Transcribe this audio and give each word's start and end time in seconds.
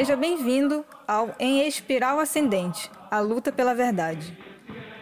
Seja 0.00 0.16
bem-vindo 0.16 0.82
ao 1.06 1.28
Em 1.38 1.68
Espiral 1.68 2.18
Ascendente, 2.18 2.90
a 3.10 3.20
luta 3.20 3.52
pela 3.52 3.74
verdade. 3.74 4.34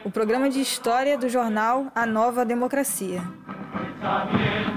O 0.05 0.11
programa 0.11 0.51
de 0.51 0.61
história 0.61 1.17
do 1.17 1.29
jornal 1.29 1.87
A 1.95 2.05
Nova 2.05 2.45
Democracia. 2.45 3.23
Neste 4.33 4.69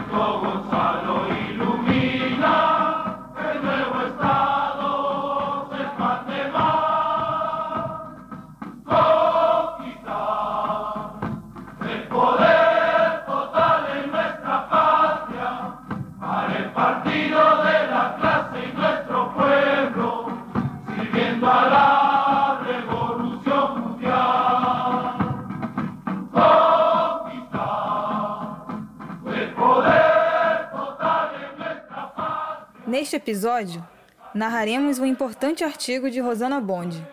episódio, 33.22 33.88
narraremos 34.34 34.98
um 34.98 35.06
importante 35.06 35.64
artigo 35.64 36.10
de 36.10 36.20
Rosana 36.20 36.60
Bond. 36.60 37.08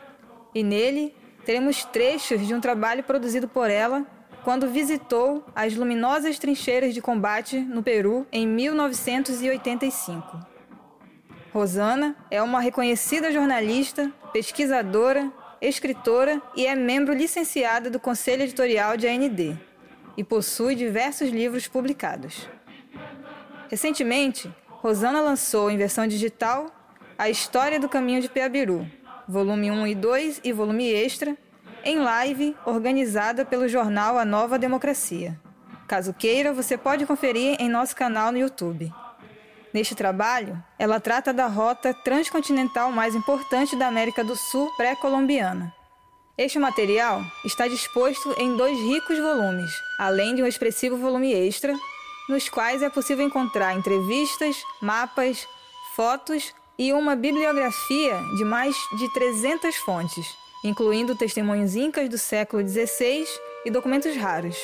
E 0.55 0.62
nele, 0.62 1.15
teremos 1.45 1.84
trechos 1.84 2.47
de 2.47 2.55
um 2.55 2.61
trabalho 2.61 3.05
produzido 3.05 3.47
por 3.47 3.69
ela 3.70 4.06
quando 4.42 4.70
visitou 4.70 5.45
as 5.55 5.75
luminosas 5.77 6.39
trincheiras 6.39 6.95
de 6.95 7.03
combate 7.03 7.59
no 7.60 7.82
Peru 7.82 8.27
em 8.32 8.47
1985. 8.47 10.41
Rosana 11.53 12.16
é 12.31 12.41
uma 12.43 12.61
reconhecida 12.61 13.31
jornalista, 13.31 14.11
pesquisadora, 14.32 15.31
escritora 15.61 16.41
e 16.56 16.66
é 16.66 16.75
membro 16.75 17.12
licenciada 17.12 17.91
do 17.91 18.00
Conselho 18.00 18.44
Editorial 18.44 18.97
de 18.97 19.06
AND 19.06 19.59
e 20.16 20.25
possui 20.25 20.75
diversos 20.75 21.28
livros 21.28 21.69
publicados. 21.69 22.49
Recentemente, 23.69 24.50
Rosana 24.81 25.21
lançou 25.21 25.69
em 25.71 25.77
versão 25.77 26.06
digital 26.06 26.66
A 27.19 27.28
História 27.28 27.81
do 27.81 27.89
Caminho 27.89 28.22
de 28.22 28.28
Peabiru, 28.28 28.87
volume 29.28 29.72
1 29.72 29.87
e 29.89 29.94
2 29.97 30.41
e 30.44 30.53
volume 30.53 30.89
extra, 30.89 31.37
em 31.84 31.99
live 31.99 32.56
organizada 32.65 33.44
pelo 33.44 33.67
jornal 33.67 34.17
A 34.17 34.25
Nova 34.25 34.56
Democracia. 34.56 35.37
Caso 35.88 36.15
queira, 36.15 36.53
você 36.53 36.78
pode 36.78 37.05
conferir 37.06 37.56
em 37.59 37.69
nosso 37.69 37.97
canal 37.97 38.31
no 38.31 38.38
YouTube. 38.38 38.93
Neste 39.75 39.97
trabalho, 39.97 40.62
ela 40.78 41.00
trata 41.00 41.33
da 41.33 41.49
rota 41.49 41.93
transcontinental 41.93 42.93
mais 42.93 43.17
importante 43.17 43.75
da 43.75 43.88
América 43.88 44.22
do 44.22 44.37
Sul 44.37 44.71
pré-colombiana. 44.77 45.75
Este 46.37 46.56
material 46.56 47.21
está 47.44 47.67
disposto 47.67 48.33
em 48.38 48.56
dois 48.56 48.78
ricos 48.78 49.19
volumes, 49.19 49.72
além 49.99 50.37
de 50.37 50.43
um 50.43 50.47
expressivo 50.47 50.97
volume 50.97 51.33
extra, 51.33 51.75
nos 52.28 52.49
quais 52.49 52.83
é 52.83 52.91
possível 52.91 53.25
encontrar 53.25 53.75
entrevistas, 53.75 54.62
mapas, 54.81 55.47
fotos 55.97 56.55
e 56.78 56.93
uma 56.93 57.16
bibliografia 57.16 58.16
de 58.37 58.44
mais 58.44 58.77
de 58.97 59.12
300 59.12 59.75
fontes, 59.77 60.37
incluindo 60.65 61.17
testemunhos 61.17 61.75
incas 61.75 62.09
do 62.09 62.19
século 62.19 62.67
XVI 62.67 63.27
e 63.65 63.71
documentos 63.71 64.15
raros. 64.17 64.56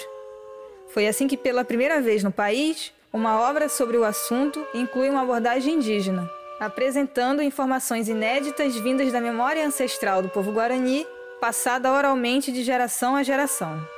Foi 0.88 1.08
assim 1.08 1.26
que, 1.26 1.36
pela 1.36 1.64
primeira 1.64 2.00
vez 2.00 2.22
no 2.22 2.30
país, 2.30 2.92
uma 3.12 3.40
obra 3.40 3.68
sobre 3.68 3.96
o 3.96 4.04
assunto 4.04 4.64
inclui 4.74 5.08
uma 5.08 5.22
abordagem 5.22 5.74
indígena, 5.74 6.30
apresentando 6.60 7.42
informações 7.42 8.08
inéditas 8.08 8.76
vindas 8.76 9.12
da 9.12 9.20
memória 9.20 9.66
ancestral 9.66 10.22
do 10.22 10.28
povo 10.28 10.52
guarani, 10.52 11.06
passada 11.40 11.92
oralmente 11.92 12.52
de 12.52 12.62
geração 12.62 13.16
a 13.16 13.22
geração. 13.22 13.93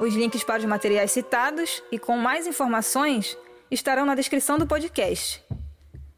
Os 0.00 0.14
links 0.14 0.42
para 0.42 0.58
os 0.58 0.64
materiais 0.64 1.12
citados 1.12 1.82
e 1.90 1.98
com 1.98 2.16
mais 2.16 2.46
informações 2.46 3.38
estarão 3.70 4.04
na 4.04 4.14
descrição 4.14 4.58
do 4.58 4.66
podcast. 4.66 5.42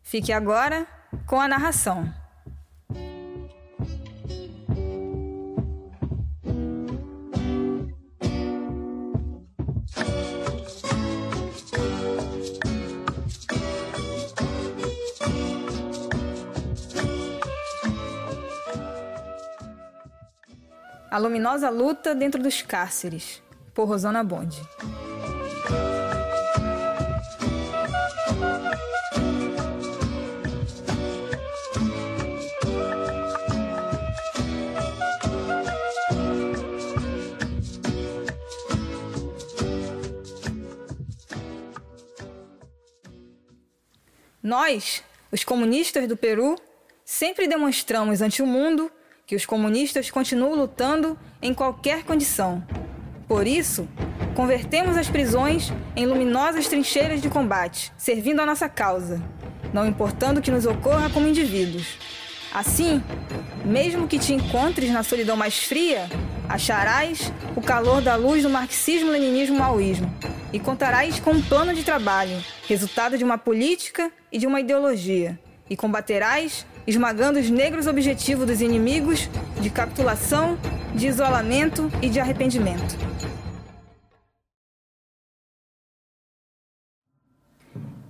Fique 0.03 0.33
agora 0.33 0.87
com 1.27 1.41
a 1.41 1.47
narração. 1.47 2.11
A 21.11 21.19
luminosa 21.19 21.71
luta 21.71 22.15
dentro 22.15 22.43
dos 22.43 22.61
cárceres 22.63 23.43
por 23.77 23.87
Rosana 23.87 24.25
Bond. 24.25 24.63
Nós, 44.43 45.05
os 45.31 45.45
comunistas 45.45 46.09
do 46.09 46.17
Peru, 46.17 46.57
sempre 47.05 47.47
demonstramos 47.47 48.23
ante 48.23 48.41
o 48.41 48.47
mundo 48.47 48.91
que 49.27 49.37
os 49.37 49.45
comunistas 49.45 50.11
continuam 50.11 50.55
lutando 50.55 51.19
em 51.43 51.53
qualquer 51.53 52.05
condição 52.05 52.65
por 53.29 53.47
isso, 53.47 53.89
convertemos 54.35 54.97
as 54.97 55.09
prisões 55.09 55.73
em 55.97 56.07
luminosas 56.07 56.69
trincheiras 56.69 57.21
de 57.21 57.29
combate, 57.29 57.93
servindo 57.97 58.41
a 58.41 58.47
nossa 58.47 58.69
causa, 58.69 59.21
não 59.73 59.87
importando 59.87 60.39
o 60.39 60.43
que 60.43 60.51
nos 60.51 60.65
ocorra 60.65 61.11
como 61.11 61.27
indivíduos. 61.27 61.99
Assim, 62.55 63.03
mesmo 63.65 64.07
que 64.07 64.19
te 64.19 64.33
encontres 64.33 64.91
na 64.91 65.03
solidão 65.03 65.37
mais 65.37 65.59
fria, 65.59 66.09
acharás 66.49 67.33
o 67.57 67.61
calor 67.61 68.01
da 68.01 68.15
luz 68.15 68.45
do 68.45 68.49
marxismo-leninismo-maoísmo 68.51 70.11
e 70.53 70.61
contarás 70.61 71.19
com 71.19 71.33
um 71.33 71.43
plano 71.43 71.75
de 71.75 71.83
trabalho, 71.83 72.43
resultado 72.69 73.19
de 73.19 73.25
uma 73.25 73.37
política 73.37 74.11
e 74.31 74.39
de 74.39 74.47
uma 74.47 74.61
ideologia, 74.61 75.39
e 75.69 75.77
combaterás 75.77 76.65
esmagando 76.87 77.41
os 77.41 77.51
negros 77.51 77.89
objetivos 77.89 78.47
dos 78.47 78.61
inimigos 78.61 79.29
de 79.61 79.69
capitulação, 79.69 80.57
de 80.95 81.09
isolamento 81.09 81.91
e 82.01 82.09
de 82.09 82.21
arrependimento. 82.21 82.97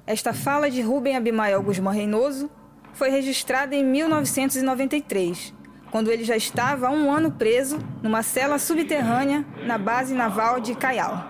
Esta 0.06 0.32
fala 0.32 0.70
de 0.70 0.80
Rubem 0.82 1.16
Abimael 1.16 1.60
Guzmán 1.60 1.90
Reinoso 1.90 2.48
foi 2.92 3.10
registrada 3.10 3.74
em 3.74 3.84
1993, 3.84 5.52
quando 5.90 6.12
ele 6.12 6.22
já 6.22 6.36
estava 6.36 6.86
há 6.86 6.90
um 6.92 7.10
ano 7.10 7.32
preso 7.32 7.80
numa 8.04 8.22
cela 8.22 8.56
subterrânea 8.56 9.44
na 9.64 9.76
base 9.76 10.14
naval 10.14 10.60
de 10.60 10.76
Caial. 10.76 11.28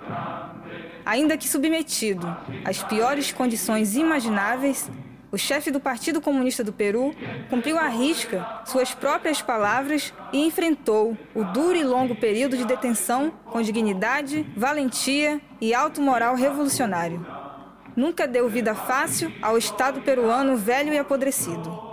Ainda 1.06 1.38
que 1.38 1.48
submetido 1.48 2.36
às 2.66 2.82
piores 2.82 3.32
condições 3.32 3.96
imagináveis, 3.96 4.90
o 5.32 5.38
chefe 5.38 5.70
do 5.70 5.80
Partido 5.80 6.20
Comunista 6.20 6.62
do 6.62 6.72
Peru 6.72 7.14
cumpriu 7.48 7.78
à 7.78 7.88
risca 7.88 8.46
suas 8.66 8.92
próprias 8.92 9.40
palavras 9.40 10.12
e 10.34 10.46
enfrentou 10.46 11.16
o 11.34 11.44
duro 11.44 11.76
e 11.76 11.82
longo 11.82 12.14
período 12.14 12.58
de 12.58 12.66
detenção 12.66 13.32
com 13.46 13.62
dignidade, 13.62 14.46
valentia 14.54 15.40
e 15.62 15.72
alto 15.72 16.02
moral 16.02 16.34
revolucionário. 16.34 17.35
Nunca 17.96 18.28
deu 18.28 18.46
vida 18.46 18.74
fácil 18.74 19.32
ao 19.40 19.56
Estado 19.56 20.02
peruano 20.02 20.54
velho 20.54 20.92
e 20.92 20.98
apodrecido. 20.98 21.86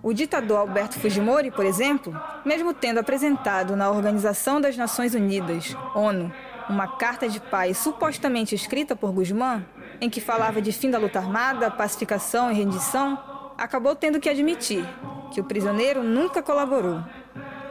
O 0.00 0.12
ditador 0.12 0.58
Alberto 0.58 0.98
Fujimori, 1.00 1.50
por 1.50 1.66
exemplo, 1.66 2.18
mesmo 2.44 2.72
tendo 2.72 2.98
apresentado 2.98 3.74
na 3.74 3.90
Organização 3.90 4.60
das 4.60 4.76
Nações 4.76 5.14
Unidas, 5.14 5.76
ONU, 5.92 6.32
uma 6.70 6.86
carta 6.86 7.28
de 7.28 7.40
paz 7.40 7.78
supostamente 7.78 8.54
escrita 8.54 8.94
por 8.94 9.10
Guzmán, 9.10 9.64
em 10.00 10.08
que 10.08 10.20
falava 10.20 10.62
de 10.62 10.70
fim 10.70 10.88
da 10.88 10.98
luta 10.98 11.18
armada, 11.18 11.68
pacificação 11.68 12.52
e 12.52 12.54
rendição, 12.54 13.18
acabou 13.58 13.96
tendo 13.96 14.20
que 14.20 14.28
admitir 14.28 14.86
que 15.32 15.40
o 15.40 15.44
prisioneiro 15.44 16.04
nunca 16.04 16.40
colaborou. 16.40 17.02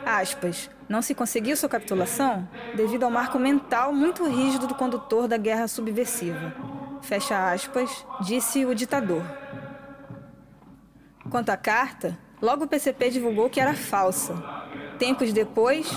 Aspas, 0.05 0.69
não 0.89 1.01
se 1.01 1.15
conseguiu 1.15 1.55
sua 1.55 1.69
capitulação 1.69 2.47
devido 2.75 3.03
ao 3.03 3.11
marco 3.11 3.39
mental 3.39 3.93
muito 3.93 4.25
rígido 4.25 4.67
do 4.67 4.75
condutor 4.75 5.27
da 5.27 5.37
guerra 5.37 5.67
subversiva. 5.67 6.53
Fecha 7.01 7.51
aspas, 7.51 8.05
disse 8.21 8.65
o 8.65 8.73
ditador. 8.73 9.23
Quanto 11.29 11.49
à 11.49 11.57
carta, 11.57 12.17
logo 12.41 12.65
o 12.65 12.67
PCP 12.67 13.09
divulgou 13.09 13.49
que 13.49 13.59
era 13.59 13.73
falsa. 13.73 14.35
Tempos 14.97 15.33
depois, 15.33 15.89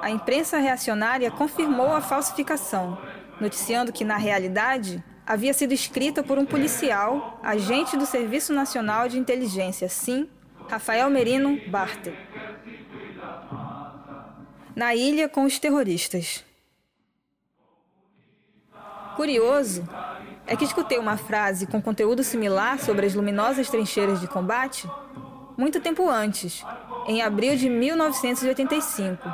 a 0.00 0.10
imprensa 0.10 0.58
reacionária 0.58 1.30
confirmou 1.30 1.92
a 1.92 2.00
falsificação, 2.00 2.98
noticiando 3.40 3.92
que, 3.92 4.04
na 4.04 4.16
realidade, 4.16 5.02
havia 5.26 5.52
sido 5.52 5.72
escrita 5.72 6.22
por 6.22 6.38
um 6.38 6.46
policial, 6.46 7.38
agente 7.42 7.96
do 7.96 8.06
Serviço 8.06 8.52
Nacional 8.52 9.08
de 9.08 9.18
Inteligência, 9.18 9.88
SIM, 9.88 10.28
Rafael 10.68 11.10
Merino 11.10 11.58
Bartel. 11.68 12.14
Na 14.74 14.94
ilha 14.94 15.28
com 15.28 15.44
os 15.44 15.58
terroristas. 15.58 16.44
Curioso 19.16 19.86
é 20.48 20.56
que 20.56 20.64
escutei 20.64 20.98
uma 20.98 21.16
frase 21.16 21.66
com 21.66 21.80
conteúdo 21.80 22.24
similar 22.24 22.78
sobre 22.78 23.06
as 23.06 23.14
luminosas 23.14 23.68
trincheiras 23.68 24.20
de 24.20 24.26
combate 24.26 24.88
muito 25.58 25.80
tempo 25.80 26.08
antes, 26.08 26.64
em 27.06 27.20
abril 27.20 27.56
de 27.56 27.68
1985, 27.68 29.28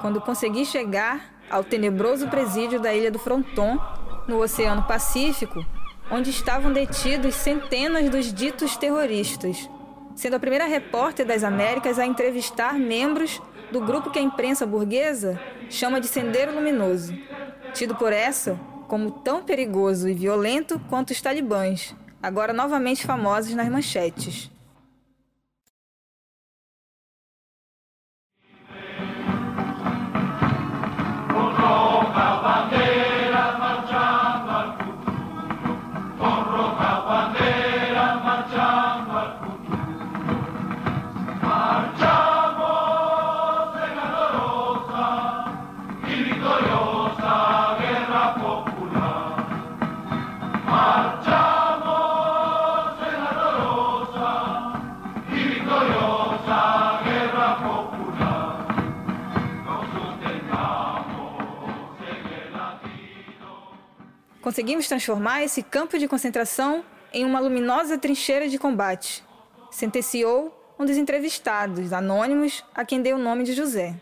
quando 0.00 0.20
consegui 0.20 0.66
chegar 0.66 1.32
ao 1.48 1.62
tenebroso 1.62 2.26
presídio 2.28 2.80
da 2.80 2.92
ilha 2.92 3.10
do 3.10 3.20
Fronton, 3.20 3.78
no 4.26 4.42
Oceano 4.42 4.82
Pacífico, 4.82 5.64
onde 6.10 6.30
estavam 6.30 6.72
detidos 6.72 7.36
centenas 7.36 8.10
dos 8.10 8.32
ditos 8.32 8.76
terroristas, 8.76 9.70
sendo 10.14 10.34
a 10.34 10.40
primeira 10.40 10.66
repórter 10.66 11.24
das 11.24 11.44
Américas 11.44 12.00
a 12.00 12.06
entrevistar 12.06 12.74
membros 12.74 13.40
do 13.70 13.80
grupo 13.80 14.10
que 14.10 14.18
a 14.18 14.22
imprensa 14.22 14.66
burguesa 14.66 15.40
chama 15.68 16.00
de 16.00 16.08
Sendeiro 16.08 16.52
Luminoso, 16.52 17.16
tido 17.72 17.94
por 17.94 18.12
essa 18.12 18.58
como 18.90 19.12
tão 19.12 19.40
perigoso 19.44 20.08
e 20.08 20.14
violento 20.14 20.80
quanto 20.90 21.12
os 21.12 21.20
talibãs, 21.22 21.94
agora 22.20 22.52
novamente 22.52 23.06
famosos 23.06 23.54
nas 23.54 23.68
manchetes. 23.68 24.50
Conseguimos 64.60 64.88
transformar 64.88 65.42
esse 65.42 65.62
campo 65.62 65.98
de 65.98 66.06
concentração 66.06 66.84
em 67.14 67.24
uma 67.24 67.40
luminosa 67.40 67.96
trincheira 67.96 68.46
de 68.46 68.58
combate, 68.58 69.24
sentenciou 69.70 70.54
um 70.78 70.84
dos 70.84 70.98
entrevistados, 70.98 71.94
anônimos, 71.94 72.62
a 72.74 72.84
quem 72.84 73.00
deu 73.00 73.16
o 73.16 73.18
nome 73.18 73.42
de 73.42 73.54
José. 73.54 73.94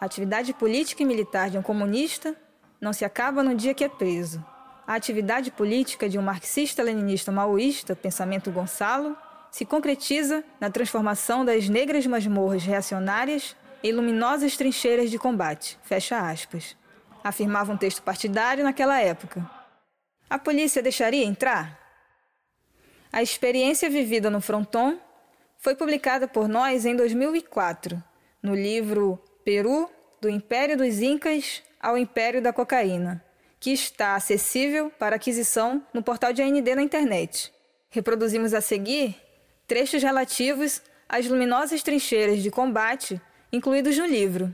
A 0.00 0.04
atividade 0.04 0.54
política 0.54 1.02
e 1.02 1.06
militar 1.06 1.50
de 1.50 1.58
um 1.58 1.62
comunista 1.62 2.36
não 2.80 2.92
se 2.92 3.04
acaba 3.04 3.42
no 3.42 3.56
dia 3.56 3.74
que 3.74 3.82
é 3.82 3.88
preso. 3.88 4.51
A 4.86 4.94
atividade 4.94 5.50
política 5.50 6.08
de 6.08 6.18
um 6.18 6.22
marxista-leninista 6.22 7.30
maoísta, 7.30 7.94
pensamento 7.94 8.50
Gonçalo, 8.50 9.16
se 9.50 9.64
concretiza 9.64 10.42
na 10.58 10.70
transformação 10.70 11.44
das 11.44 11.68
negras 11.68 12.06
masmorras 12.06 12.64
reacionárias 12.64 13.54
em 13.82 13.92
luminosas 13.92 14.56
trincheiras 14.56 15.10
de 15.10 15.18
combate. 15.18 15.78
Fecha 15.82 16.18
aspas. 16.18 16.76
Afirmava 17.22 17.72
um 17.72 17.76
texto 17.76 18.02
partidário 18.02 18.64
naquela 18.64 19.00
época. 19.00 19.48
A 20.28 20.38
polícia 20.38 20.82
deixaria 20.82 21.24
entrar? 21.24 21.78
A 23.12 23.22
experiência 23.22 23.90
vivida 23.90 24.30
no 24.30 24.40
Fronton 24.40 24.98
foi 25.58 25.74
publicada 25.74 26.26
por 26.26 26.48
nós 26.48 26.86
em 26.86 26.96
2004, 26.96 28.02
no 28.42 28.54
livro 28.54 29.22
Peru, 29.44 29.88
do 30.20 30.28
Império 30.28 30.76
dos 30.76 31.00
Incas 31.00 31.62
ao 31.80 31.98
Império 31.98 32.40
da 32.40 32.52
Cocaína, 32.52 33.22
que 33.62 33.70
está 33.70 34.16
acessível 34.16 34.90
para 34.98 35.14
aquisição 35.14 35.86
no 35.94 36.02
portal 36.02 36.32
de 36.32 36.42
AND 36.42 36.66
na 36.74 36.82
internet. 36.82 37.54
Reproduzimos 37.90 38.52
a 38.54 38.60
seguir 38.60 39.16
trechos 39.68 40.02
relativos 40.02 40.82
às 41.08 41.28
luminosas 41.28 41.80
trincheiras 41.80 42.42
de 42.42 42.50
combate 42.50 43.22
incluídos 43.52 43.96
no 43.96 44.04
livro. 44.04 44.52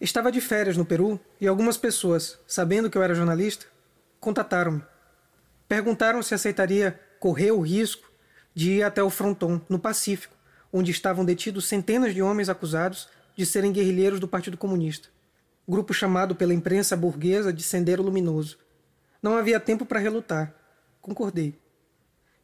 Estava 0.00 0.30
de 0.30 0.40
férias 0.40 0.76
no 0.76 0.84
Peru 0.84 1.18
e 1.40 1.48
algumas 1.48 1.76
pessoas, 1.76 2.38
sabendo 2.46 2.88
que 2.88 2.96
eu 2.96 3.02
era 3.02 3.12
jornalista, 3.12 3.66
contataram-me. 4.20 4.84
Perguntaram 5.66 6.22
se 6.22 6.36
aceitaria 6.36 7.00
correr 7.18 7.50
o 7.50 7.62
risco 7.62 8.08
de 8.54 8.74
ir 8.74 8.84
até 8.84 9.02
o 9.02 9.10
Fronton, 9.10 9.60
no 9.68 9.80
Pacífico, 9.80 10.36
onde 10.72 10.92
estavam 10.92 11.24
detidos 11.24 11.66
centenas 11.66 12.14
de 12.14 12.22
homens 12.22 12.48
acusados 12.48 13.08
de 13.34 13.44
serem 13.44 13.72
guerrilheiros 13.72 14.20
do 14.20 14.28
Partido 14.28 14.56
Comunista 14.56 15.17
grupo 15.68 15.92
chamado 15.92 16.34
pela 16.34 16.54
imprensa 16.54 16.96
burguesa 16.96 17.52
de 17.52 17.62
Sendeiro 17.62 18.02
Luminoso. 18.02 18.58
Não 19.22 19.36
havia 19.36 19.60
tempo 19.60 19.84
para 19.84 19.98
relutar. 19.98 20.54
Concordei. 21.02 21.60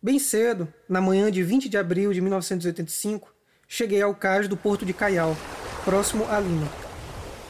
Bem 0.02 0.18
cedo, 0.18 0.70
na 0.86 1.00
manhã 1.00 1.30
de 1.30 1.42
20 1.42 1.70
de 1.70 1.78
abril 1.78 2.12
de 2.12 2.20
1985, 2.20 3.34
cheguei 3.66 4.02
ao 4.02 4.14
cais 4.14 4.46
do 4.46 4.58
porto 4.58 4.84
de 4.84 4.92
Caial, 4.92 5.34
próximo 5.86 6.26
a 6.28 6.38
Lima. 6.38 6.68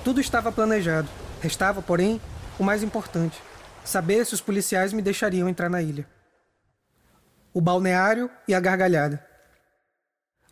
Tudo 0.05 0.21
estava 0.21 0.53
planejado. 0.53 1.09
Restava, 1.41 1.83
porém, 1.83 2.21
o 2.57 2.63
mais 2.63 2.85
importante: 2.85 3.43
saber 3.85 4.25
se 4.25 4.35
os 4.35 4.41
policiais 4.41 4.93
me 4.93 5.03
deixariam 5.03 5.49
entrar 5.49 5.69
na 5.69 5.83
ilha. 5.83 6.07
O 7.53 7.61
balneário 7.61 8.31
e 8.47 8.55
a 8.55 8.61
gargalhada. 8.61 9.27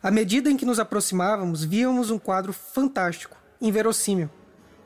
À 0.01 0.11
medida 0.11 0.51
em 0.51 0.57
que 0.57 0.65
nos 0.65 0.79
aproximávamos, 0.79 1.63
víamos 1.63 2.11
um 2.11 2.19
quadro 2.19 2.51
fantástico, 2.51 3.37
inverossímil 3.61 4.29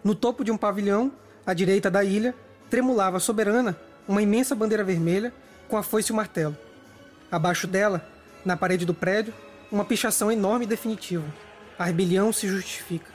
no 0.08 0.16
topo 0.16 0.42
de 0.42 0.50
um 0.54 0.58
pavilhão, 0.58 1.12
à 1.46 1.54
direita 1.54 1.92
da 1.92 2.02
ilha, 2.02 2.34
tremulava 2.70 3.20
soberana 3.20 3.78
uma 4.08 4.22
imensa 4.22 4.56
bandeira 4.56 4.82
vermelha 4.82 5.34
com 5.68 5.76
a 5.76 5.84
foice 5.84 6.12
e 6.12 6.14
o 6.14 6.16
martelo. 6.16 6.56
Abaixo 7.30 7.68
dela, 7.68 8.08
na 8.46 8.56
parede 8.56 8.86
do 8.86 8.94
prédio, 8.94 9.34
uma 9.70 9.84
pichação 9.84 10.32
enorme 10.32 10.64
e 10.64 10.68
definitiva. 10.68 11.26
A 11.78 11.84
rebelião 11.84 12.32
se 12.32 12.48
justifica. 12.48 13.12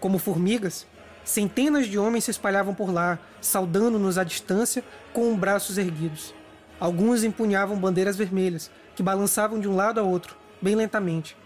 Como 0.00 0.18
formigas, 0.18 0.86
centenas 1.22 1.86
de 1.86 1.98
homens 1.98 2.24
se 2.24 2.30
espalhavam 2.30 2.74
por 2.74 2.90
lá, 2.90 3.18
saudando-nos 3.38 4.16
à 4.16 4.24
distância 4.24 4.82
com 5.12 5.30
os 5.30 5.38
braços 5.38 5.76
erguidos. 5.76 6.32
Alguns 6.80 7.24
empunhavam 7.24 7.76
bandeiras 7.76 8.16
vermelhas, 8.16 8.70
que 8.96 9.02
balançavam 9.02 9.60
de 9.60 9.68
um 9.68 9.76
lado 9.76 10.00
a 10.00 10.02
outro, 10.02 10.34
bem 10.62 10.74
lentamente. 10.74 11.36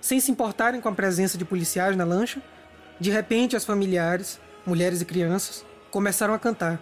Sem 0.00 0.18
se 0.18 0.32
importarem 0.32 0.80
com 0.80 0.88
a 0.88 0.92
presença 0.92 1.38
de 1.38 1.44
policiais 1.44 1.96
na 1.96 2.02
lancha, 2.02 2.42
de 3.00 3.10
repente 3.10 3.56
as 3.56 3.64
familiares, 3.64 4.40
mulheres 4.66 5.00
e 5.00 5.04
crianças, 5.04 5.64
começaram 5.90 6.34
a 6.34 6.38
cantar. 6.38 6.80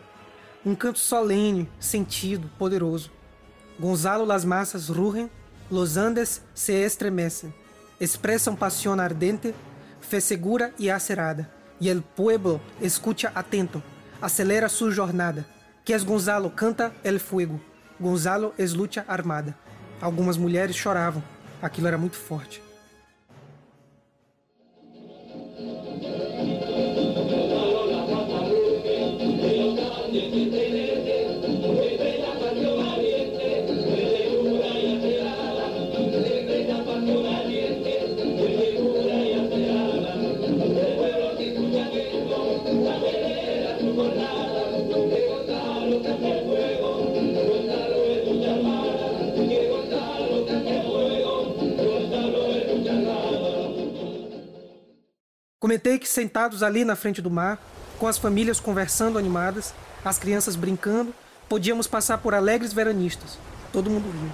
Um 0.65 0.75
canto 0.75 0.99
solene, 0.99 1.69
sentido, 1.79 2.51
poderoso. 2.59 3.11
Gonzalo 3.79 4.27
Las 4.27 4.45
Massas 4.45 4.89
rugen, 4.91 5.31
los 5.71 5.97
Andes 5.97 6.43
se 6.55 6.75
estremecem, 6.85 7.55
expressam 7.99 8.55
pasión 8.55 9.01
ardente, 9.01 9.55
fe 10.01 10.21
segura 10.21 10.75
e 10.79 10.91
acerada, 10.91 11.51
e 11.81 11.89
el 11.89 12.03
pueblo 12.03 12.61
escucha 12.83 13.33
atento, 13.35 13.83
acelera 14.21 14.69
su 14.69 14.95
jornada, 14.95 15.47
que 15.85 15.95
es 15.95 16.05
Gonzalo 16.05 16.55
canta 16.55 16.93
el 17.03 17.21
fuego, 17.21 17.59
Gonzalo 17.99 18.53
es 18.59 18.75
lucha 18.75 19.05
armada. 19.09 19.57
Algumas 20.01 20.37
mulheres 20.37 20.77
choravam, 20.77 21.23
aquilo 21.63 21.89
era 21.89 21.99
muito 21.99 22.17
forte. 22.17 22.63
Que 55.99 56.09
sentados 56.09 56.63
ali 56.63 56.85
na 56.85 56.95
frente 56.95 57.21
do 57.21 57.31
mar, 57.31 57.61
com 57.99 58.07
as 58.07 58.19
famílias 58.19 58.61
conversando 58.61 59.19
animadas, 59.19 59.75
as 60.05 60.19
crianças 60.19 60.57
brincando, 60.57 61.15
podíamos 61.49 61.87
passar 61.87 62.19
por 62.19 62.35
alegres 62.35 62.73
veranistas. 62.73 63.39
Todo 63.73 63.91
mundo 63.91 64.11
riu. 64.11 64.31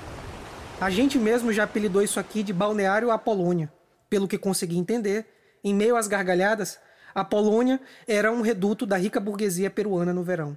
A 0.80 0.90
gente 0.90 1.18
mesmo 1.18 1.52
já 1.52 1.64
apelidou 1.64 2.02
isso 2.02 2.20
aqui 2.20 2.42
de 2.42 2.52
Balneário 2.52 3.10
Apolônia. 3.10 3.72
Pelo 4.08 4.28
que 4.28 4.38
consegui 4.38 4.78
entender, 4.78 5.26
em 5.64 5.74
meio 5.74 5.96
às 5.96 6.06
gargalhadas, 6.06 6.78
a 7.14 7.24
Polônia 7.24 7.80
era 8.06 8.30
um 8.30 8.42
reduto 8.42 8.86
da 8.86 8.96
rica 8.96 9.18
burguesia 9.18 9.70
peruana 9.70 10.12
no 10.12 10.22
verão. 10.22 10.56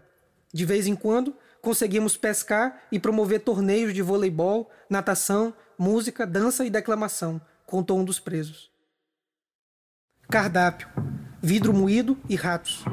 De 0.53 0.65
vez 0.65 0.85
em 0.85 0.95
quando, 0.95 1.35
conseguimos 1.61 2.17
pescar 2.17 2.83
e 2.91 2.99
promover 2.99 3.39
torneios 3.39 3.93
de 3.93 4.01
voleibol, 4.01 4.69
natação, 4.89 5.53
música, 5.77 6.27
dança 6.27 6.65
e 6.65 6.69
declamação, 6.69 7.41
contou 7.65 7.97
um 7.97 8.05
dos 8.05 8.19
presos 8.19 8.69
cardápio, 10.29 10.87
vidro 11.41 11.73
moído 11.73 12.15
e 12.29 12.35
ratos. 12.35 12.85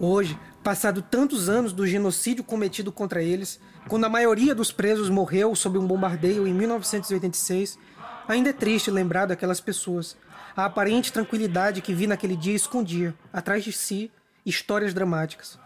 Hoje, 0.00 0.38
passado 0.64 1.02
tantos 1.02 1.46
anos 1.46 1.74
do 1.74 1.86
genocídio 1.86 2.42
cometido 2.42 2.90
contra 2.90 3.22
eles, 3.22 3.60
quando 3.86 4.06
a 4.06 4.08
maioria 4.08 4.54
dos 4.54 4.72
presos 4.72 5.10
morreu 5.10 5.54
sob 5.54 5.76
um 5.76 5.86
bombardeio 5.86 6.48
em 6.48 6.54
1986, 6.54 7.78
ainda 8.26 8.48
é 8.48 8.52
triste 8.54 8.90
lembrar 8.90 9.26
daquelas 9.26 9.60
pessoas. 9.60 10.16
A 10.56 10.64
aparente 10.64 11.12
tranquilidade 11.12 11.82
que 11.82 11.92
vi 11.92 12.06
naquele 12.06 12.34
dia 12.34 12.56
escondia, 12.56 13.14
atrás 13.30 13.62
de 13.62 13.70
si, 13.70 14.10
histórias 14.44 14.94
dramáticas. 14.94 15.58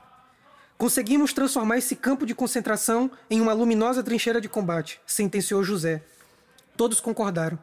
Conseguimos 0.76 1.32
transformar 1.32 1.78
esse 1.78 1.94
campo 1.94 2.26
de 2.26 2.34
concentração 2.34 3.08
em 3.30 3.40
uma 3.40 3.52
luminosa 3.52 4.02
trincheira 4.02 4.40
de 4.40 4.48
combate, 4.48 5.00
sentenciou 5.06 5.62
José. 5.62 6.02
Todos 6.76 7.00
concordaram. 7.00 7.56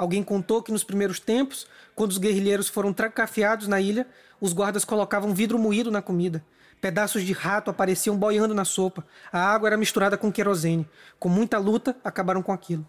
Alguém 0.00 0.22
contou 0.22 0.62
que 0.62 0.72
nos 0.72 0.82
primeiros 0.82 1.20
tempos, 1.20 1.66
quando 1.94 2.12
os 2.12 2.16
guerrilheiros 2.16 2.70
foram 2.70 2.90
trancafiados 2.90 3.68
na 3.68 3.82
ilha, 3.82 4.06
os 4.40 4.54
guardas 4.54 4.82
colocavam 4.82 5.34
vidro 5.34 5.58
moído 5.58 5.90
na 5.90 6.00
comida. 6.00 6.42
Pedaços 6.80 7.22
de 7.22 7.34
rato 7.34 7.70
apareciam 7.70 8.16
boiando 8.16 8.54
na 8.54 8.64
sopa. 8.64 9.06
A 9.30 9.38
água 9.38 9.68
era 9.68 9.76
misturada 9.76 10.16
com 10.16 10.32
querosene. 10.32 10.88
Com 11.18 11.28
muita 11.28 11.58
luta, 11.58 11.94
acabaram 12.02 12.42
com 12.42 12.50
aquilo. 12.50 12.88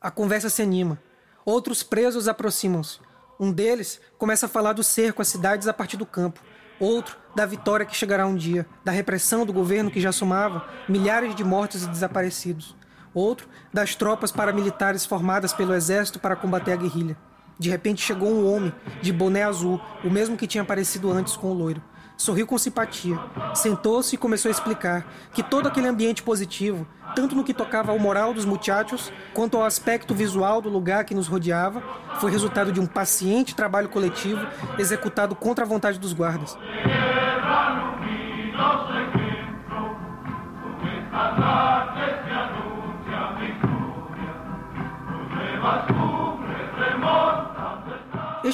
A 0.00 0.08
conversa 0.08 0.48
se 0.48 0.62
anima. 0.62 1.02
Outros 1.44 1.82
presos 1.82 2.28
aproximam-se. 2.28 3.00
Um 3.40 3.50
deles 3.50 4.00
começa 4.16 4.46
a 4.46 4.48
falar 4.48 4.72
do 4.72 4.84
cerco 4.84 5.20
às 5.20 5.26
cidades 5.26 5.66
a 5.66 5.74
partir 5.74 5.96
do 5.96 6.06
campo. 6.06 6.40
Outro 6.78 7.18
da 7.34 7.44
vitória 7.44 7.84
que 7.84 7.96
chegará 7.96 8.24
um 8.24 8.36
dia, 8.36 8.64
da 8.84 8.92
repressão 8.92 9.44
do 9.44 9.52
governo 9.52 9.90
que 9.90 10.00
já 10.00 10.12
somava 10.12 10.64
milhares 10.88 11.34
de 11.34 11.42
mortos 11.42 11.82
e 11.82 11.88
desaparecidos 11.88 12.76
outro 13.14 13.48
das 13.72 13.94
tropas 13.94 14.32
paramilitares 14.32 15.06
formadas 15.06 15.52
pelo 15.52 15.74
exército 15.74 16.18
para 16.18 16.36
combater 16.36 16.72
a 16.72 16.76
guerrilha. 16.76 17.16
De 17.58 17.70
repente 17.70 18.02
chegou 18.02 18.28
um 18.28 18.52
homem, 18.52 18.72
de 19.00 19.12
boné 19.12 19.44
azul, 19.44 19.80
o 20.02 20.10
mesmo 20.10 20.36
que 20.36 20.46
tinha 20.46 20.62
aparecido 20.62 21.10
antes 21.10 21.36
com 21.36 21.50
o 21.50 21.54
loiro. 21.54 21.80
Sorriu 22.16 22.46
com 22.46 22.56
simpatia, 22.56 23.18
sentou-se 23.54 24.14
e 24.14 24.18
começou 24.18 24.48
a 24.48 24.52
explicar 24.52 25.04
que 25.32 25.42
todo 25.42 25.66
aquele 25.66 25.88
ambiente 25.88 26.22
positivo, 26.22 26.86
tanto 27.14 27.34
no 27.34 27.42
que 27.42 27.52
tocava 27.52 27.90
ao 27.90 27.98
moral 27.98 28.32
dos 28.32 28.44
muchachos, 28.44 29.12
quanto 29.32 29.56
ao 29.56 29.64
aspecto 29.64 30.14
visual 30.14 30.62
do 30.62 30.68
lugar 30.68 31.04
que 31.04 31.14
nos 31.14 31.26
rodeava, 31.26 31.82
foi 32.20 32.30
resultado 32.30 32.70
de 32.70 32.80
um 32.80 32.86
paciente 32.86 33.54
trabalho 33.54 33.88
coletivo 33.88 34.46
executado 34.78 35.34
contra 35.34 35.64
a 35.64 35.68
vontade 35.68 35.98
dos 35.98 36.12
guardas. 36.12 36.56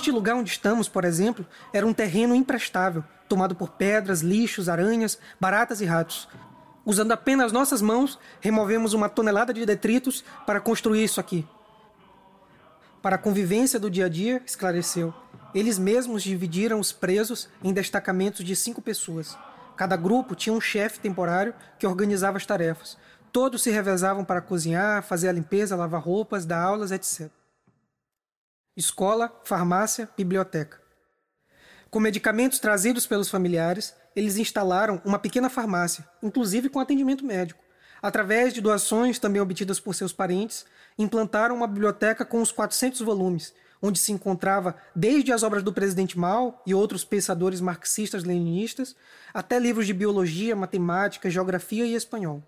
Este 0.00 0.10
lugar 0.10 0.34
onde 0.34 0.48
estamos, 0.48 0.88
por 0.88 1.04
exemplo, 1.04 1.46
era 1.74 1.86
um 1.86 1.92
terreno 1.92 2.34
imprestável, 2.34 3.04
tomado 3.28 3.54
por 3.54 3.72
pedras, 3.72 4.22
lixos, 4.22 4.66
aranhas, 4.66 5.18
baratas 5.38 5.82
e 5.82 5.84
ratos. 5.84 6.26
Usando 6.86 7.12
apenas 7.12 7.52
nossas 7.52 7.82
mãos, 7.82 8.18
removemos 8.40 8.94
uma 8.94 9.10
tonelada 9.10 9.52
de 9.52 9.66
detritos 9.66 10.24
para 10.46 10.58
construir 10.58 11.04
isso 11.04 11.20
aqui. 11.20 11.46
Para 13.02 13.16
a 13.16 13.18
convivência 13.18 13.78
do 13.78 13.90
dia 13.90 14.06
a 14.06 14.08
dia, 14.08 14.42
esclareceu, 14.46 15.12
eles 15.54 15.78
mesmos 15.78 16.22
dividiram 16.22 16.80
os 16.80 16.92
presos 16.92 17.50
em 17.62 17.70
destacamentos 17.70 18.42
de 18.42 18.56
cinco 18.56 18.80
pessoas. 18.80 19.36
Cada 19.76 19.98
grupo 19.98 20.34
tinha 20.34 20.54
um 20.54 20.62
chefe 20.62 20.98
temporário 20.98 21.52
que 21.78 21.86
organizava 21.86 22.38
as 22.38 22.46
tarefas. 22.46 22.96
Todos 23.30 23.62
se 23.62 23.70
revezavam 23.70 24.24
para 24.24 24.40
cozinhar, 24.40 25.02
fazer 25.02 25.28
a 25.28 25.32
limpeza, 25.32 25.76
lavar 25.76 26.00
roupas, 26.00 26.46
dar 26.46 26.62
aulas, 26.62 26.90
etc 26.90 27.30
escola, 28.76 29.32
farmácia, 29.44 30.08
biblioteca. 30.16 30.80
Com 31.90 31.98
medicamentos 31.98 32.58
trazidos 32.58 33.06
pelos 33.06 33.28
familiares, 33.28 33.94
eles 34.14 34.36
instalaram 34.36 35.00
uma 35.04 35.18
pequena 35.18 35.50
farmácia, 35.50 36.08
inclusive 36.22 36.68
com 36.68 36.78
atendimento 36.78 37.24
médico. 37.24 37.62
Através 38.00 38.54
de 38.54 38.60
doações 38.60 39.18
também 39.18 39.42
obtidas 39.42 39.80
por 39.80 39.94
seus 39.94 40.12
parentes, 40.12 40.64
implantaram 40.96 41.54
uma 41.54 41.66
biblioteca 41.66 42.24
com 42.24 42.40
os 42.40 42.52
400 42.52 43.00
volumes, 43.00 43.52
onde 43.82 43.98
se 43.98 44.12
encontrava 44.12 44.76
desde 44.94 45.32
as 45.32 45.42
obras 45.42 45.62
do 45.62 45.72
presidente 45.72 46.18
Mao 46.18 46.62
e 46.66 46.74
outros 46.74 47.04
pensadores 47.04 47.60
marxistas-leninistas, 47.60 48.94
até 49.34 49.58
livros 49.58 49.86
de 49.86 49.92
biologia, 49.92 50.54
matemática, 50.54 51.30
geografia 51.30 51.84
e 51.84 51.94
espanhol. 51.94 52.42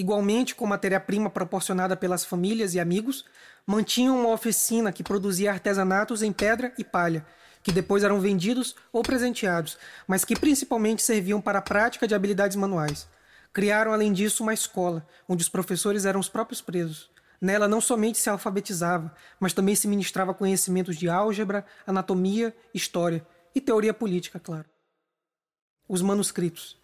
Igualmente, 0.00 0.54
com 0.54 0.66
matéria-prima 0.66 1.28
proporcionada 1.28 1.94
pelas 1.94 2.24
famílias 2.24 2.74
e 2.74 2.80
amigos, 2.80 3.26
mantinham 3.66 4.18
uma 4.18 4.30
oficina 4.30 4.90
que 4.90 5.02
produzia 5.02 5.52
artesanatos 5.52 6.22
em 6.22 6.32
pedra 6.32 6.72
e 6.78 6.82
palha, 6.82 7.26
que 7.62 7.70
depois 7.70 8.02
eram 8.02 8.18
vendidos 8.18 8.74
ou 8.90 9.02
presenteados, 9.02 9.76
mas 10.08 10.24
que 10.24 10.34
principalmente 10.34 11.02
serviam 11.02 11.38
para 11.38 11.58
a 11.58 11.62
prática 11.62 12.08
de 12.08 12.14
habilidades 12.14 12.56
manuais. 12.56 13.06
Criaram, 13.52 13.92
além 13.92 14.10
disso, 14.10 14.42
uma 14.42 14.54
escola, 14.54 15.06
onde 15.28 15.42
os 15.42 15.50
professores 15.50 16.06
eram 16.06 16.18
os 16.18 16.30
próprios 16.30 16.62
presos. 16.62 17.10
Nela 17.38 17.68
não 17.68 17.82
somente 17.82 18.16
se 18.16 18.30
alfabetizava, 18.30 19.14
mas 19.38 19.52
também 19.52 19.74
se 19.74 19.86
ministrava 19.86 20.32
conhecimentos 20.32 20.96
de 20.96 21.10
álgebra, 21.10 21.62
anatomia, 21.86 22.56
história 22.72 23.26
e 23.54 23.60
teoria 23.60 23.92
política, 23.92 24.40
claro. 24.40 24.64
Os 25.86 26.00
manuscritos. 26.00 26.79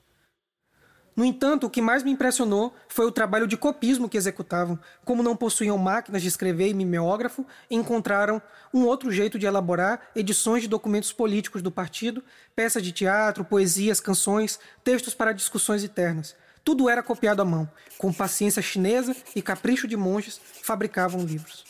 No 1.17 1.25
entanto, 1.25 1.67
o 1.67 1.71
que 1.71 1.81
mais 1.81 2.03
me 2.03 2.11
impressionou 2.11 2.75
foi 2.89 3.07
o 3.07 3.11
trabalho 3.11 3.47
de 3.47 3.57
copismo 3.57 4.07
que 4.07 4.19
executavam. 4.19 4.79
Como 5.03 5.23
não 5.23 5.35
possuíam 5.35 5.79
máquinas 5.79 6.21
de 6.21 6.29
escrever 6.29 6.69
e 6.69 6.75
mimeógrafo, 6.75 7.47
encontraram 7.71 8.43
um 8.73 8.85
outro 8.85 9.11
jeito 9.11 9.39
de 9.39 9.47
elaborar 9.47 10.11
edições 10.15 10.61
de 10.63 10.69
documentos 10.69 11.15
políticos 11.15 11.63
do 11.63 11.73
partido, 11.73 12.23
peças 12.55 12.83
de 12.83 12.93
teatro, 12.93 13.47
poesias, 13.47 13.99
canções, 13.99 14.61
textos 14.85 15.15
para 15.15 15.33
discussões 15.33 15.83
internas. 15.83 16.37
Tudo 16.63 16.87
era 16.87 17.03
copiado 17.03 17.41
à 17.41 17.45
mão. 17.47 17.67
Com 17.97 18.13
paciência 18.13 18.61
chinesa 18.61 19.17
e 19.35 19.41
capricho 19.41 19.89
de 19.89 19.97
monges, 19.97 20.39
fabricavam 20.63 21.25
livros. 21.25 21.65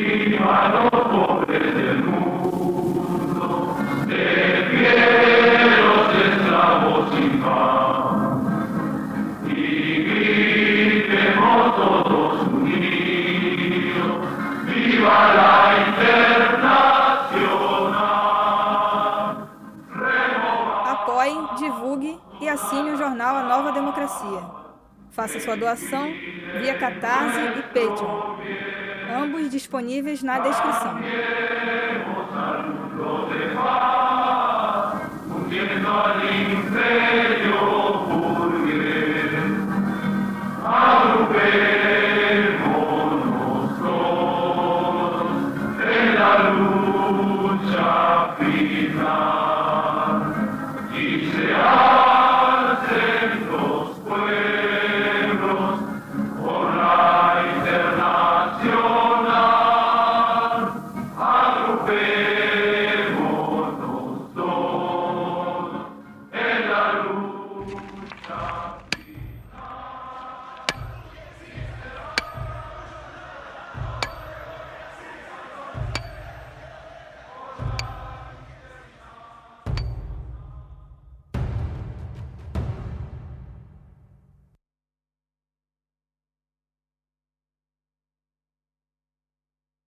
assine 22.52 22.90
o 22.90 22.96
jornal 22.96 23.36
A 23.36 23.42
Nova 23.44 23.72
Democracia. 23.72 24.40
Faça 25.10 25.40
sua 25.40 25.56
doação 25.56 26.06
via 26.60 26.74
Catarse 26.78 27.40
e 27.40 27.62
Patreon, 27.62 28.36
ambos 29.14 29.50
disponíveis 29.50 30.22
na 30.22 30.38
descrição. 30.38 30.98